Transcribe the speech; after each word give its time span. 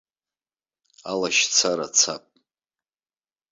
Алашьцара 1.11 1.87
цап. 1.99 2.23